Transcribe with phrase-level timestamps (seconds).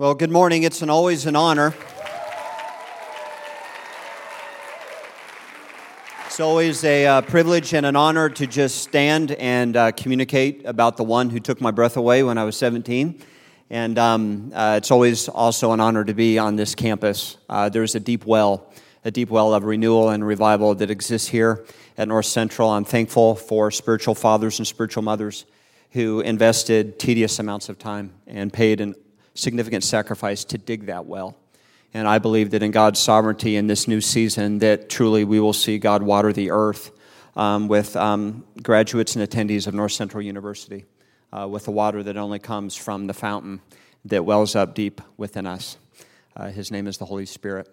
[0.00, 0.62] Well, good morning.
[0.62, 1.74] It's an always an honor.
[6.26, 10.98] It's always a uh, privilege and an honor to just stand and uh, communicate about
[10.98, 13.20] the one who took my breath away when I was 17.
[13.70, 17.36] And um, uh, it's always also an honor to be on this campus.
[17.48, 18.72] Uh, there's a deep well,
[19.04, 22.70] a deep well of renewal and revival that exists here at North Central.
[22.70, 25.44] I'm thankful for spiritual fathers and spiritual mothers
[25.90, 28.94] who invested tedious amounts of time and paid an
[29.38, 31.36] significant sacrifice to dig that well.
[31.94, 35.52] And I believe that in God's sovereignty in this new season, that truly we will
[35.52, 36.90] see God water the earth
[37.36, 40.84] um, with um, graduates and attendees of North Central University
[41.32, 43.60] uh, with the water that only comes from the fountain
[44.04, 45.78] that wells up deep within us.
[46.36, 47.68] Uh, his name is the Holy Spirit.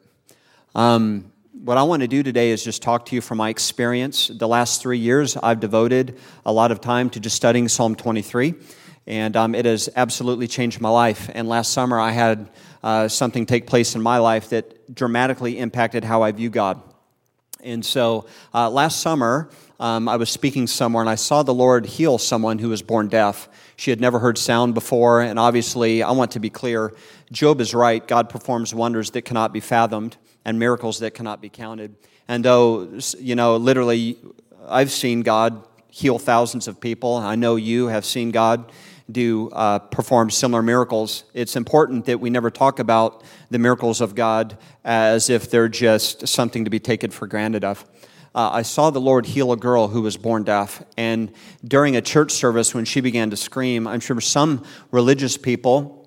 [0.76, 4.28] Um, what I want to do today is just talk to you from my experience.
[4.28, 8.56] The last three years, I've devoted a lot of time to just studying Psalm 23
[9.08, 11.30] and um, it has absolutely changed my life.
[11.34, 12.50] And last summer, I had
[12.84, 16.82] uh, something take place in my life that dramatically impacted how I view God.
[17.64, 21.86] And so uh, last summer, um, I was speaking somewhere and I saw the Lord
[21.86, 23.50] heal someone who was born deaf.
[23.76, 26.94] She had never heard sound before, and obviously, I want to be clear
[27.32, 28.08] Job is right.
[28.08, 31.96] God performs wonders that cannot be fathomed and miracles that cannot be counted.
[32.28, 34.18] And though, you know, literally,
[34.68, 38.72] I've seen God heal thousands of people, I know you have seen God
[39.12, 41.26] do uh, perform similar miracles.
[41.34, 46.28] It's important that we never talk about the miracles of God as if they're just
[46.28, 47.86] something to be taken for granted of.
[48.34, 51.32] Uh, I saw the Lord heal a girl who was born deaf, and
[51.64, 56.05] during a church service, when she began to scream, I'm sure some religious people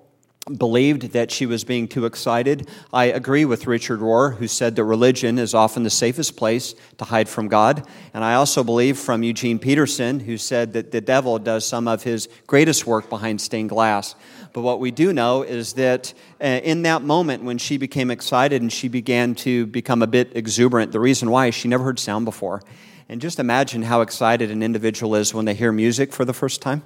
[0.57, 2.67] believed that she was being too excited.
[2.91, 7.05] I agree with Richard Rohr, who said that religion is often the safest place to
[7.05, 7.85] hide from God.
[8.13, 12.03] And I also believe from Eugene Peterson, who said that the devil does some of
[12.03, 14.15] his greatest work behind stained glass.
[14.53, 18.61] But what we do know is that uh, in that moment when she became excited
[18.61, 21.99] and she began to become a bit exuberant, the reason why is she never heard
[21.99, 22.63] sound before.
[23.07, 26.61] And just imagine how excited an individual is when they hear music for the first
[26.61, 26.83] time.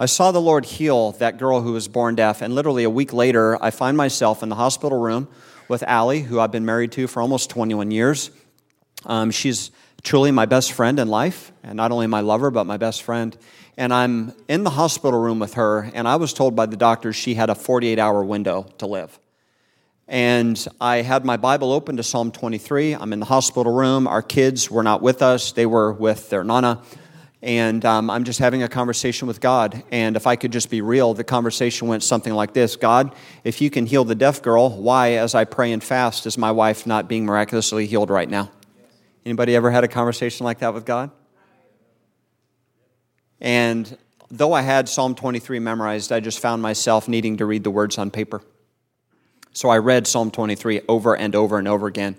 [0.00, 3.12] I saw the Lord heal that girl who was born deaf, and literally a week
[3.12, 5.28] later, I find myself in the hospital room
[5.68, 8.30] with Allie, who I've been married to for almost 21 years.
[9.04, 9.70] Um, she's
[10.02, 13.36] truly my best friend in life, and not only my lover, but my best friend.
[13.76, 17.14] And I'm in the hospital room with her, and I was told by the doctors
[17.14, 19.20] she had a 48 hour window to live.
[20.08, 22.94] And I had my Bible open to Psalm 23.
[22.94, 24.06] I'm in the hospital room.
[24.06, 26.80] Our kids were not with us, they were with their nana
[27.42, 29.82] and um, I'm just having a conversation with God.
[29.90, 33.14] And if I could just be real, the conversation went something like this God,
[33.44, 36.52] if you can heal the deaf girl, why, as I pray and fast, is my
[36.52, 38.50] wife not being miraculously healed right now?
[39.24, 41.10] Anybody ever had a conversation like that with God?
[43.40, 43.96] And
[44.30, 47.96] though I had Psalm 23 memorized, I just found myself needing to read the words
[47.96, 48.42] on paper.
[49.52, 52.16] So I read Psalm 23 over and over and over again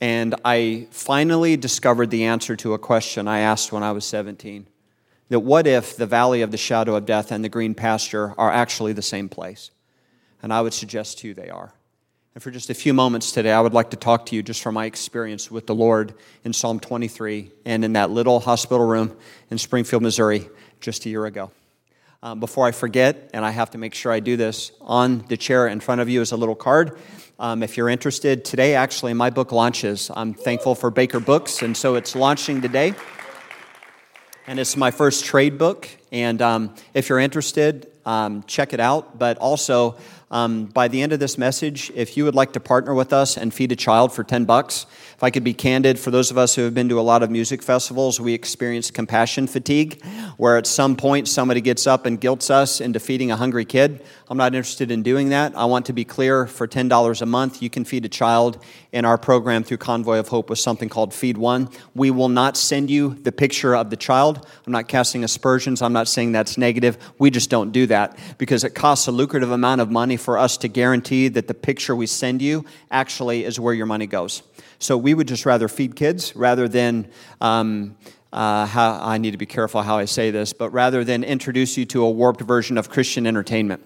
[0.00, 4.66] and I finally discovered the answer to a question I asked when I was 17
[5.28, 8.50] that what if the valley of the shadow of death and the green pasture are
[8.50, 9.70] actually the same place?
[10.42, 11.72] And I would suggest to you they are.
[12.34, 14.62] And for just a few moments today, I would like to talk to you just
[14.62, 19.16] from my experience with the Lord in Psalm 23 and in that little hospital room
[19.50, 20.48] in Springfield, Missouri,
[20.80, 21.50] just a year ago.
[22.22, 25.36] Um, before I forget, and I have to make sure I do this, on the
[25.36, 26.98] chair in front of you is a little card
[27.40, 30.10] um, if you're interested, today actually my book launches.
[30.14, 32.94] I'm thankful for Baker Books, and so it's launching today.
[34.46, 35.88] And it's my first trade book.
[36.12, 39.18] And um, if you're interested, um, check it out.
[39.18, 39.96] But also,
[40.30, 43.36] um, by the end of this message, if you would like to partner with us
[43.36, 44.86] and feed a child for 10 bucks,
[45.16, 47.22] if I could be candid, for those of us who have been to a lot
[47.22, 50.04] of music festivals, we experience compassion fatigue,
[50.36, 54.04] where at some point somebody gets up and guilts us into feeding a hungry kid.
[54.30, 55.56] I'm not interested in doing that.
[55.56, 59.04] I want to be clear for $10 a month, you can feed a child in
[59.04, 61.68] our program through Convoy of Hope with something called Feed One.
[61.96, 64.46] We will not send you the picture of the child.
[64.64, 65.82] I'm not casting aspersions.
[65.82, 66.96] I'm not saying that's negative.
[67.18, 70.56] We just don't do that because it costs a lucrative amount of money for us
[70.58, 74.44] to guarantee that the picture we send you actually is where your money goes.
[74.78, 77.10] So we would just rather feed kids rather than.
[77.40, 77.96] Um,
[78.32, 81.76] uh, how, I need to be careful how I say this, but rather than introduce
[81.76, 83.82] you to a warped version of Christian entertainment.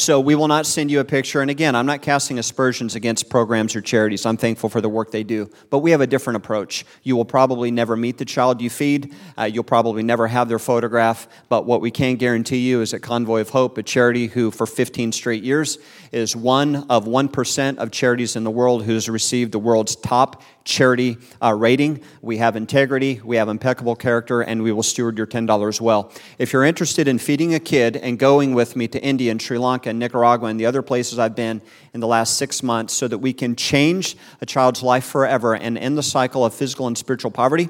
[0.00, 1.42] So we will not send you a picture.
[1.42, 4.24] And again, I'm not casting aspersions against programs or charities.
[4.24, 5.50] I'm thankful for the work they do.
[5.68, 6.86] But we have a different approach.
[7.02, 9.14] You will probably never meet the child you feed.
[9.36, 11.28] Uh, you'll probably never have their photograph.
[11.50, 14.66] But what we can guarantee you is that Convoy of Hope, a charity who for
[14.66, 15.76] 15 straight years
[16.12, 20.42] is one of 1% of charities in the world who has received the world's top
[20.64, 22.00] charity uh, rating.
[22.22, 26.12] We have integrity, we have impeccable character, and we will steward your $10 well.
[26.38, 29.58] If you're interested in feeding a kid and going with me to India and Sri
[29.58, 31.60] Lanka Lanka and Nicaragua and the other places I've been
[31.92, 35.76] in the last six months so that we can change a child's life forever and
[35.76, 37.68] end the cycle of physical and spiritual poverty.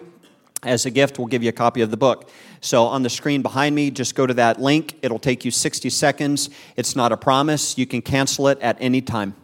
[0.63, 2.31] As a gift, we'll give you a copy of the book.
[2.61, 4.95] So, on the screen behind me, just go to that link.
[5.01, 6.51] It'll take you 60 seconds.
[6.77, 7.79] It's not a promise.
[7.79, 9.35] You can cancel it at any time.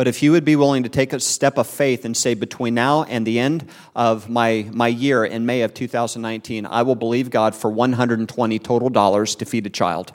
[0.00, 2.74] But if you would be willing to take a step of faith and say, between
[2.74, 7.30] now and the end of my, my year in May of 2019, I will believe
[7.30, 10.12] God for 120 total dollars to feed a child.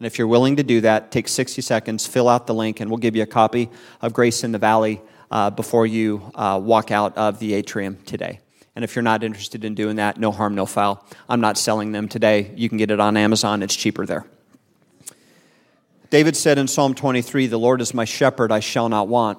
[0.00, 2.90] And if you're willing to do that, take 60 seconds, fill out the link, and
[2.90, 3.68] we'll give you a copy
[4.00, 8.40] of Grace in the Valley uh, before you uh, walk out of the atrium today.
[8.74, 11.04] And if you're not interested in doing that, no harm, no foul.
[11.28, 12.50] I'm not selling them today.
[12.56, 14.24] You can get it on Amazon, it's cheaper there.
[16.08, 19.38] David said in Psalm 23, The Lord is my shepherd, I shall not want.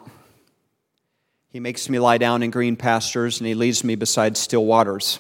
[1.50, 5.18] He makes me lie down in green pastures, and he leads me beside still waters.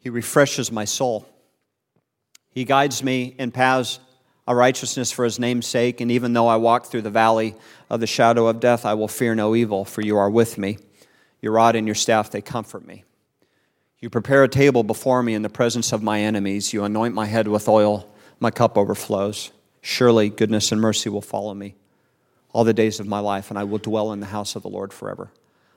[0.00, 1.28] He refreshes my soul.
[2.56, 4.00] He guides me in paths
[4.46, 7.54] of righteousness for his name's sake, and even though I walk through the valley
[7.90, 10.78] of the shadow of death, I will fear no evil, for you are with me.
[11.42, 13.04] Your rod and your staff, they comfort me.
[14.00, 16.72] You prepare a table before me in the presence of my enemies.
[16.72, 18.10] You anoint my head with oil
[18.40, 19.52] my cup overflows.
[19.82, 21.74] Surely goodness and mercy will follow me
[22.54, 24.70] all the days of my life, and I will dwell in the house of the
[24.70, 25.30] Lord forever.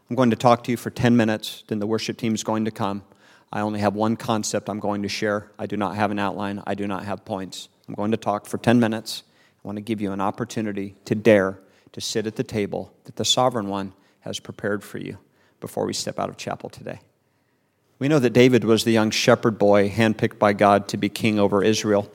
[0.10, 2.64] I'm going to talk to you for 10 minutes, then the worship team is going
[2.64, 3.04] to come.
[3.52, 5.52] I only have one concept I'm going to share.
[5.58, 7.70] I do not have an outline, I do not have points.
[7.88, 9.24] I'm going to talk for 10 minutes.
[9.64, 11.60] I want to give you an opportunity to dare
[11.92, 15.18] to sit at the table that the sovereign one has prepared for you
[15.60, 17.00] before we step out of chapel today.
[17.98, 21.40] We know that David was the young shepherd boy handpicked by God to be king
[21.40, 22.10] over Israel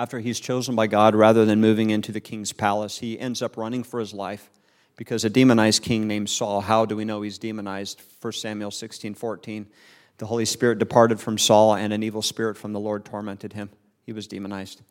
[0.00, 3.58] after he's chosen by God, rather than moving into the king's palace, he ends up
[3.58, 4.48] running for his life
[4.96, 8.00] because a demonized king named Saul, how do we know he's demonized?
[8.22, 9.66] 1 Samuel 16 14.
[10.20, 13.70] The Holy Spirit departed from Saul, and an evil spirit from the Lord tormented him.
[14.04, 14.82] He was demonized.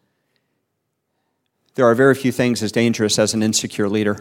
[1.75, 4.17] There are very few things as dangerous as an insecure leader.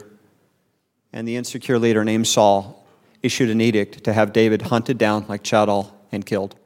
[1.11, 2.87] And the insecure leader named Saul
[3.23, 6.57] issued an edict to have David hunted down like Chadal and killed.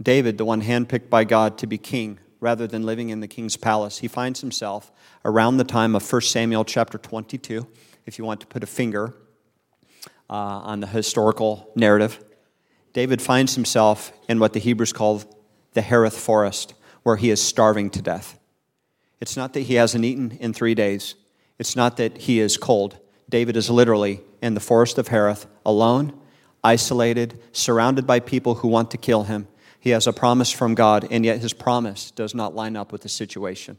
[0.00, 3.58] David, the one handpicked by God to be king, rather than living in the king's
[3.58, 3.98] palace.
[3.98, 4.90] He finds himself
[5.26, 7.66] around the time of 1 Samuel chapter 22,
[8.06, 9.12] if you want to put a finger
[10.30, 12.24] uh, on the historical narrative.
[12.98, 15.22] David finds himself in what the Hebrews call
[15.72, 16.74] the Hereth forest,
[17.04, 18.36] where he is starving to death.
[19.20, 21.14] It's not that he hasn't eaten in three days,
[21.60, 22.98] it's not that he is cold.
[23.28, 26.12] David is literally in the forest of Hereth, alone,
[26.64, 29.46] isolated, surrounded by people who want to kill him
[29.80, 33.02] he has a promise from God, and yet his promise does not line up with
[33.02, 33.78] the situation.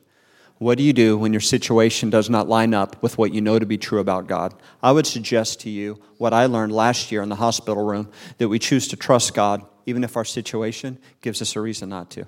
[0.59, 3.57] What do you do when your situation does not line up with what you know
[3.57, 4.53] to be true about God?
[4.83, 8.49] I would suggest to you what I learned last year in the hospital room that
[8.49, 12.27] we choose to trust God even if our situation gives us a reason not to.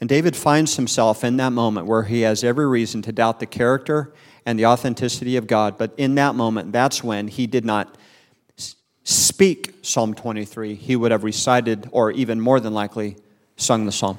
[0.00, 3.46] And David finds himself in that moment where he has every reason to doubt the
[3.46, 4.14] character
[4.46, 5.76] and the authenticity of God.
[5.76, 7.98] But in that moment, that's when he did not
[9.02, 13.16] speak Psalm 23, he would have recited, or even more than likely,
[13.56, 14.18] sung the psalm.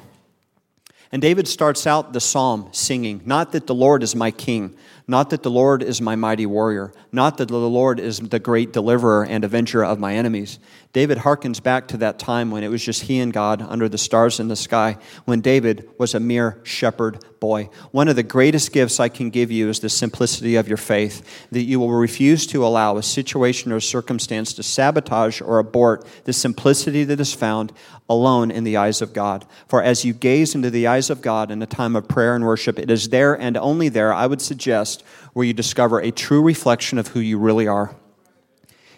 [1.12, 4.76] And David starts out the psalm singing, Not that the Lord is my king,
[5.08, 8.72] not that the Lord is my mighty warrior, not that the Lord is the great
[8.74, 10.60] deliverer and avenger of my enemies.
[10.94, 13.98] David harkens back to that time when it was just he and God under the
[13.98, 17.70] stars in the sky, when David was a mere shepherd boy.
[17.92, 21.48] One of the greatest gifts I can give you is the simplicity of your faith,
[21.52, 26.34] that you will refuse to allow a situation or circumstance to sabotage or abort the
[26.34, 27.72] simplicity that is found
[28.10, 29.46] alone in the eyes of God.
[29.70, 32.46] For as you gaze into the eyes of God in a time of prayer and
[32.46, 34.91] worship, it is there and only there, I would suggest,
[35.34, 37.96] where you discover a true reflection of who you really are.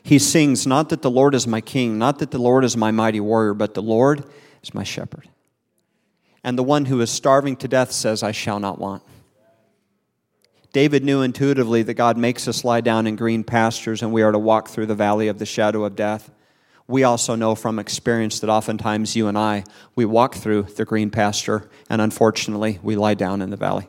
[0.01, 2.91] He sings, Not that the Lord is my king, not that the Lord is my
[2.91, 4.25] mighty warrior, but the Lord
[4.61, 5.29] is my shepherd.
[6.43, 9.03] And the one who is starving to death says, I shall not want.
[10.73, 14.31] David knew intuitively that God makes us lie down in green pastures and we are
[14.31, 16.31] to walk through the valley of the shadow of death.
[16.87, 19.63] We also know from experience that oftentimes you and I,
[19.95, 23.87] we walk through the green pasture and unfortunately we lie down in the valley.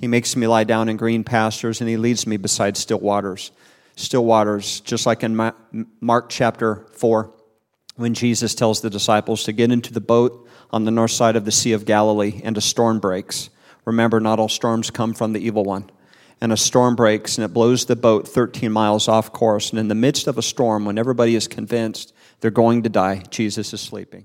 [0.00, 3.52] He makes me lie down in green pastures and he leads me beside still waters.
[3.96, 5.52] Still waters, just like in
[6.00, 7.30] Mark chapter 4,
[7.96, 11.44] when Jesus tells the disciples to get into the boat on the north side of
[11.44, 13.50] the Sea of Galilee and a storm breaks.
[13.84, 15.90] Remember, not all storms come from the evil one.
[16.40, 19.68] And a storm breaks and it blows the boat 13 miles off course.
[19.68, 23.24] And in the midst of a storm, when everybody is convinced they're going to die,
[23.28, 24.24] Jesus is sleeping.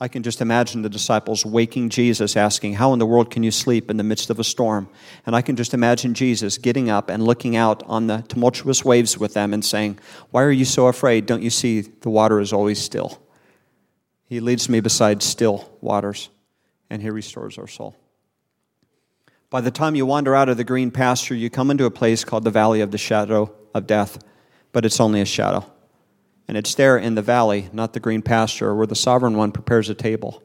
[0.00, 3.52] I can just imagine the disciples waking Jesus, asking, How in the world can you
[3.52, 4.88] sleep in the midst of a storm?
[5.24, 9.16] And I can just imagine Jesus getting up and looking out on the tumultuous waves
[9.16, 11.26] with them and saying, Why are you so afraid?
[11.26, 13.22] Don't you see the water is always still?
[14.26, 16.28] He leads me beside still waters.
[16.90, 17.96] and He restores our soul.
[19.48, 22.24] By the time you wander out of the green pasture, you come into a place
[22.24, 24.18] called the valley of the shadow of death,
[24.72, 25.64] but it's only a shadow.
[26.46, 29.88] And it's there in the valley, not the green pasture, where the sovereign one prepares
[29.88, 30.42] a table.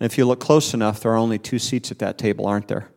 [0.00, 2.68] And if you look close enough, there are only two seats at that table, aren't
[2.68, 2.88] there?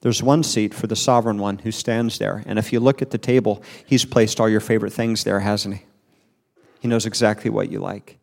[0.00, 2.42] There's one seat for the sovereign one who stands there.
[2.46, 5.76] And if you look at the table, he's placed all your favorite things there, hasn't
[5.76, 5.82] he?
[6.80, 8.18] He knows exactly what you like.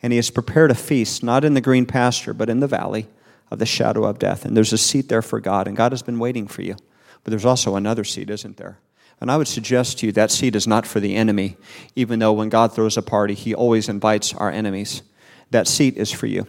[0.00, 3.08] And he has prepared a feast, not in the green pasture, but in the valley
[3.50, 4.44] of the shadow of death.
[4.44, 6.76] And there's a seat there for God, and God has been waiting for you.
[7.24, 8.78] But there's also another seat, isn't there?
[9.20, 11.56] And I would suggest to you that seat is not for the enemy,
[11.96, 15.02] even though when God throws a party, he always invites our enemies.
[15.50, 16.46] That seat is for you.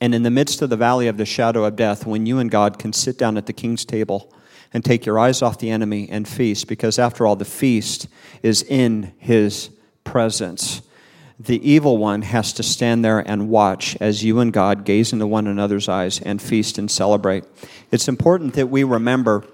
[0.00, 2.50] And in the midst of the valley of the shadow of death, when you and
[2.50, 4.32] God can sit down at the king's table
[4.72, 8.08] and take your eyes off the enemy and feast, because after all, the feast
[8.42, 9.70] is in his
[10.04, 10.82] presence.
[11.38, 15.26] The evil one has to stand there and watch as you and God gaze into
[15.26, 17.44] one another's eyes and feast and celebrate.
[17.90, 19.44] It's important that we remember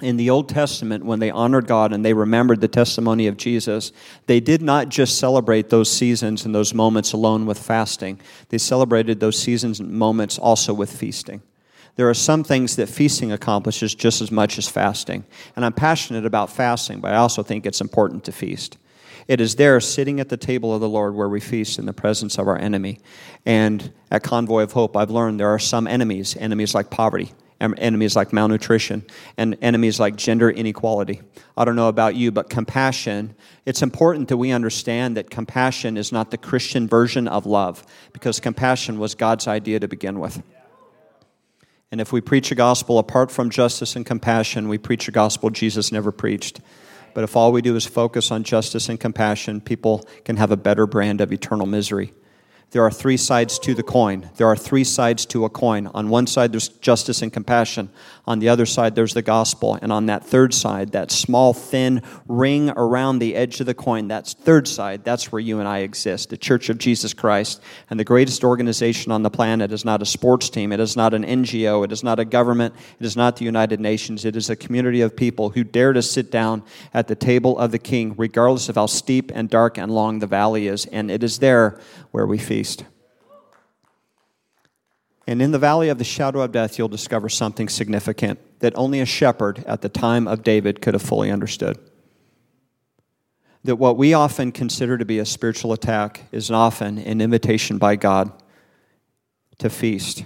[0.00, 3.90] in the Old Testament, when they honored God and they remembered the testimony of Jesus,
[4.26, 8.20] they did not just celebrate those seasons and those moments alone with fasting.
[8.50, 11.42] They celebrated those seasons and moments also with feasting.
[11.96, 15.24] There are some things that feasting accomplishes just as much as fasting.
[15.56, 18.78] And I'm passionate about fasting, but I also think it's important to feast.
[19.26, 21.92] It is there, sitting at the table of the Lord, where we feast in the
[21.92, 23.00] presence of our enemy.
[23.44, 28.14] And at Convoy of Hope, I've learned there are some enemies, enemies like poverty enemies
[28.14, 29.04] like malnutrition
[29.36, 31.20] and enemies like gender inequality.
[31.56, 33.34] I don't know about you, but compassion,
[33.66, 38.38] it's important that we understand that compassion is not the Christian version of love because
[38.40, 40.42] compassion was God's idea to begin with.
[41.90, 45.50] And if we preach a gospel apart from justice and compassion, we preach a gospel
[45.50, 46.60] Jesus never preached.
[47.14, 50.56] But if all we do is focus on justice and compassion, people can have a
[50.56, 52.12] better brand of eternal misery
[52.70, 54.28] there are three sides to the coin.
[54.36, 55.86] There are three sides to a coin.
[55.86, 57.88] On one side, there's justice and compassion.
[58.26, 59.78] On the other side, there's the gospel.
[59.80, 64.08] And on that third side, that small, thin ring around the edge of the coin,
[64.08, 67.62] that's third side, that's where you and I exist, the Church of Jesus Christ.
[67.88, 71.14] And the greatest organization on the planet is not a sports team, it is not
[71.14, 74.26] an NGO, it is not a government, it is not the United Nations.
[74.26, 77.70] It is a community of people who dare to sit down at the table of
[77.70, 80.84] the King, regardless of how steep and dark and long the valley is.
[80.84, 82.84] And it is there where we feast.
[85.28, 89.00] And in the valley of the shadow of death, you'll discover something significant that only
[89.00, 91.78] a shepherd at the time of David could have fully understood.
[93.62, 97.94] That what we often consider to be a spiritual attack is often an invitation by
[97.96, 98.32] God
[99.58, 100.24] to feast.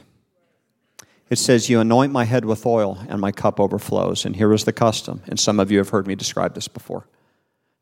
[1.29, 4.25] It says, You anoint my head with oil, and my cup overflows.
[4.25, 5.23] And here is the custom.
[5.27, 7.07] And some of you have heard me describe this before.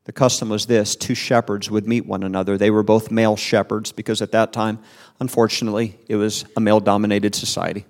[0.04, 2.56] The custom was this two shepherds would meet one another.
[2.56, 4.78] They were both male shepherds because at that time,
[5.20, 7.84] unfortunately, it was a male dominated society.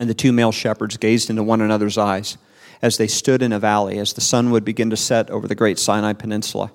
[0.00, 2.38] And the two male shepherds gazed into one another's eyes
[2.82, 5.54] as they stood in a valley, as the sun would begin to set over the
[5.54, 6.72] great Sinai Peninsula.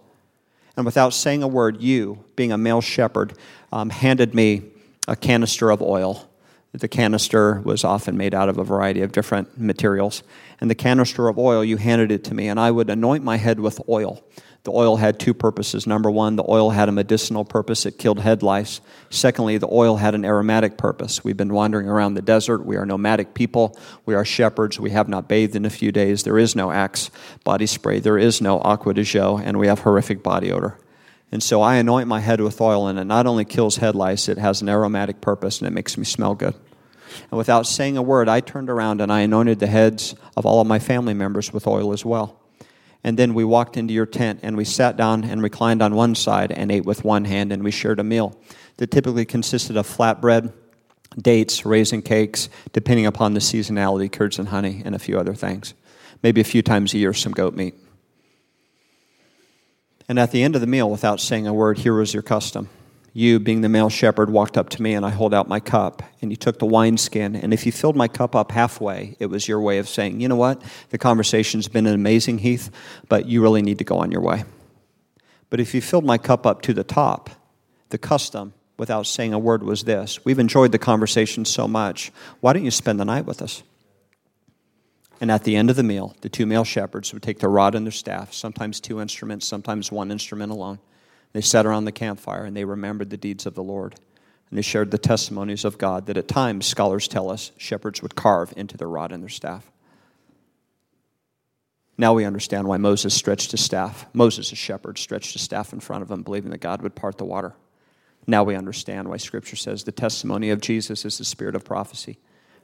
[0.76, 3.34] And without saying a word, you, being a male shepherd,
[3.72, 4.64] um, handed me
[5.08, 6.28] a canister of oil.
[6.74, 10.24] The canister was often made out of a variety of different materials
[10.62, 13.38] and the canister of oil, you handed it to me, and I would anoint my
[13.38, 14.24] head with oil.
[14.64, 15.88] The oil had two purposes.
[15.88, 18.80] Number one, the oil had a medicinal purpose, it killed head lice.
[19.10, 21.24] Secondly, the oil had an aromatic purpose.
[21.24, 22.64] We've been wandering around the desert.
[22.64, 23.76] We are nomadic people.
[24.06, 24.80] We are shepherds.
[24.80, 26.22] We have not bathed in a few days.
[26.22, 27.10] There is no Axe
[27.44, 28.00] body spray.
[28.00, 30.78] There is no Acqua di Gio, and we have horrific body odor.
[31.32, 34.28] And so I anoint my head with oil, and it not only kills head lice,
[34.28, 36.56] it has an aromatic purpose, and it makes me smell good.
[37.30, 40.62] And without saying a word, I turned around and I anointed the heads of all
[40.62, 42.40] of my family members with oil as well.
[43.04, 46.16] And then we walked into your tent and we sat down and reclined on one
[46.16, 48.38] side and ate with one hand and we shared a meal
[48.78, 50.54] that typically consisted of flatbread,
[51.18, 55.74] dates, raisin cakes, depending upon the seasonality, curds and honey, and a few other things.
[56.22, 57.74] Maybe a few times a year, some goat meat.
[60.12, 62.68] And at the end of the meal, without saying a word, here was your custom
[63.14, 66.04] you, being the male shepherd, walked up to me and I hold out my cup.
[66.22, 67.38] And you took the wineskin.
[67.38, 70.28] And if you filled my cup up halfway, it was your way of saying, you
[70.28, 70.62] know what?
[70.90, 72.70] The conversation's been an amazing, Heath,
[73.08, 74.44] but you really need to go on your way.
[75.50, 77.30] But if you filled my cup up to the top,
[77.88, 82.12] the custom, without saying a word, was this We've enjoyed the conversation so much.
[82.42, 83.64] Why don't you spend the night with us?
[85.22, 87.76] And at the end of the meal, the two male shepherds would take their rod
[87.76, 90.80] and their staff, sometimes two instruments, sometimes one instrument alone
[91.34, 93.96] they sat around the campfire and they remembered the deeds of the Lord.
[94.50, 98.16] And they shared the testimonies of God that at times, scholars tell us, shepherds would
[98.16, 99.72] carve into their rod and their staff.
[101.98, 104.06] Now we understand why Moses stretched his staff.
[104.12, 107.18] Moses, a shepherd, stretched his staff in front of him, believing that God would part
[107.18, 107.54] the water.
[108.28, 112.18] Now we understand why Scripture says the testimony of Jesus is the spirit of prophecy.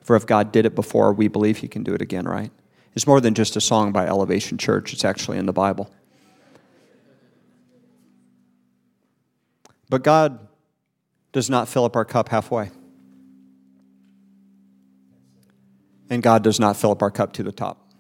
[0.08, 2.50] For if God did it before, we believe He can do it again, right?
[2.96, 5.92] It's more than just a song by Elevation Church, it's actually in the Bible.
[9.90, 10.48] But God
[11.34, 12.72] does not fill up our cup halfway.
[16.10, 17.92] And God does not fill up our cup to the top.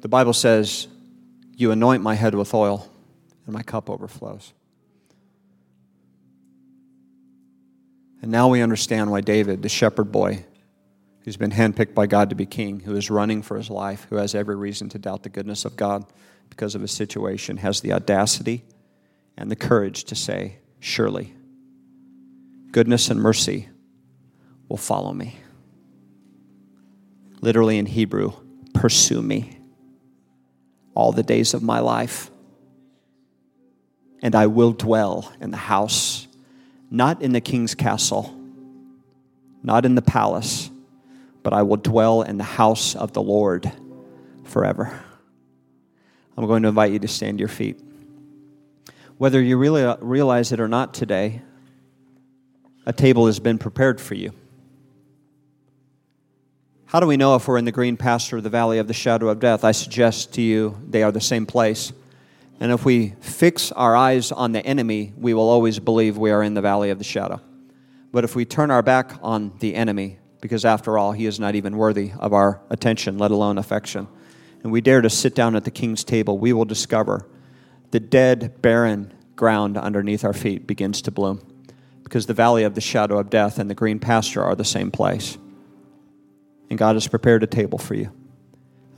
[0.00, 0.88] The Bible says,
[1.56, 2.86] You anoint my head with oil,
[3.46, 4.52] and my cup overflows.
[8.22, 10.44] And now we understand why David, the shepherd boy,
[11.24, 14.16] who's been handpicked by God to be king, who is running for his life, who
[14.16, 16.04] has every reason to doubt the goodness of God
[16.48, 18.64] because of his situation, has the audacity
[19.36, 21.34] and the courage to say, Surely,
[22.70, 23.68] goodness and mercy
[24.68, 25.36] will follow me.
[27.40, 28.32] Literally in Hebrew,
[28.74, 29.58] pursue me
[30.94, 32.30] all the days of my life.
[34.22, 36.26] And I will dwell in the house,
[36.92, 38.38] not in the king's castle,
[39.62, 40.70] not in the palace,
[41.42, 43.72] but I will dwell in the house of the Lord
[44.44, 45.02] forever.
[46.36, 47.80] I'm going to invite you to stand to your feet.
[49.16, 51.40] Whether you really realize it or not today,
[52.84, 54.32] a table has been prepared for you.
[56.84, 58.92] How do we know if we're in the green pasture or the valley of the
[58.92, 59.64] shadow of death?
[59.64, 61.90] I suggest to you they are the same place.
[62.60, 66.42] And if we fix our eyes on the enemy, we will always believe we are
[66.42, 67.40] in the valley of the shadow.
[68.12, 71.54] But if we turn our back on the enemy, because after all, he is not
[71.54, 74.06] even worthy of our attention, let alone affection,
[74.62, 77.26] and we dare to sit down at the king's table, we will discover
[77.90, 81.40] the dead, barren ground underneath our feet begins to bloom
[82.04, 84.90] because the valley of the shadow of death and the green pasture are the same
[84.90, 85.36] place.
[86.70, 88.12] And God has prepared a table for you.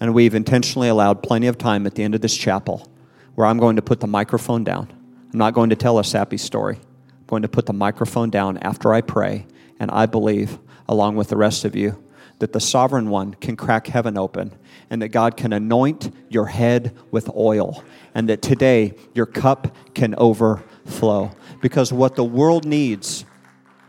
[0.00, 2.90] And we've intentionally allowed plenty of time at the end of this chapel
[3.34, 4.92] where I'm going to put the microphone down.
[5.32, 6.76] I'm not going to tell a sappy story.
[6.76, 9.46] I'm going to put the microphone down after I pray,
[9.80, 12.02] and I believe, along with the rest of you,
[12.38, 14.54] that the sovereign one can crack heaven open
[14.90, 17.82] and that God can anoint your head with oil
[18.14, 21.30] and that today your cup can overflow.
[21.61, 23.24] Because what the world needs,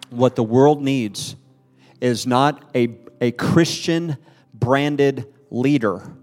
[0.10, 1.36] what the world needs
[2.02, 4.18] is not a, a Christian
[4.54, 6.14] branded leader.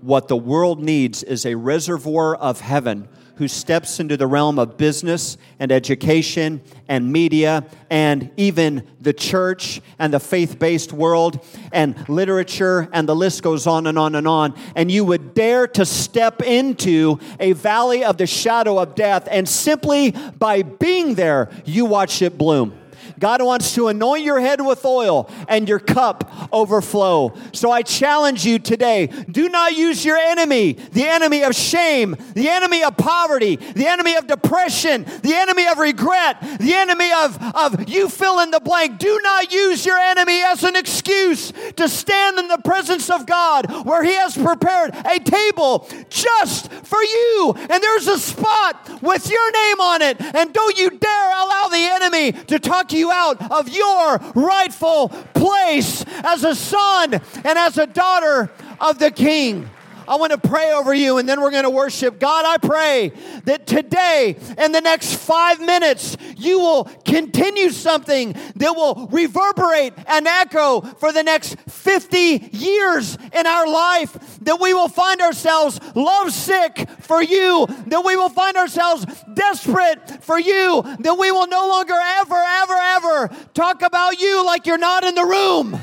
[0.00, 4.76] What the world needs is a reservoir of heaven who steps into the realm of
[4.76, 12.08] business and education and media and even the church and the faith based world and
[12.08, 14.54] literature, and the list goes on and on and on.
[14.74, 19.48] And you would dare to step into a valley of the shadow of death, and
[19.48, 22.78] simply by being there, you watch it bloom.
[23.18, 27.34] God wants to anoint your head with oil and your cup overflow.
[27.52, 32.48] So I challenge you today do not use your enemy, the enemy of shame, the
[32.48, 37.88] enemy of poverty, the enemy of depression, the enemy of regret, the enemy of, of
[37.88, 38.98] you fill in the blank.
[38.98, 43.86] Do not use your enemy as an excuse to stand in the presence of God
[43.86, 47.54] where He has prepared a table just for you.
[47.56, 50.20] And there's a spot with your name on it.
[50.20, 55.08] And don't you dare allow the enemy to talk to you out of your rightful
[55.34, 59.68] place as a son and as a daughter of the King.
[60.08, 62.18] I want to pray over you and then we're going to worship.
[62.18, 63.12] God, I pray
[63.44, 70.26] that today, in the next five minutes, you will continue something that will reverberate and
[70.26, 74.38] echo for the next 50 years in our life.
[74.42, 77.66] That we will find ourselves lovesick for you.
[77.86, 80.82] That we will find ourselves desperate for you.
[81.00, 85.14] That we will no longer ever, ever, ever talk about you like you're not in
[85.14, 85.80] the room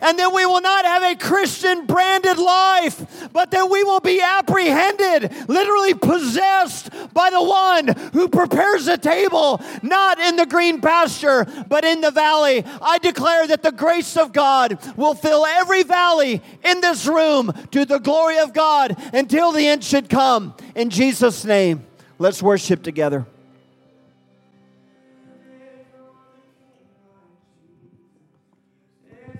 [0.00, 4.20] and that we will not have a Christian branded life, but that we will be
[4.20, 11.46] apprehended, literally possessed by the one who prepares a table, not in the green pasture,
[11.68, 12.64] but in the valley.
[12.82, 17.84] I declare that the grace of God will fill every valley in this room to
[17.84, 20.54] the glory of God until the end should come.
[20.74, 21.84] In Jesus' name,
[22.18, 23.26] let's worship together.